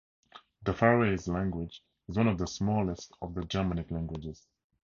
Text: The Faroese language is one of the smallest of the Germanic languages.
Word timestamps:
The 0.63 0.73
Faroese 0.73 1.27
language 1.27 1.83
is 2.07 2.17
one 2.17 2.27
of 2.27 2.39
the 2.39 2.47
smallest 2.47 3.11
of 3.21 3.35
the 3.35 3.43
Germanic 3.45 3.91
languages. 3.91 4.47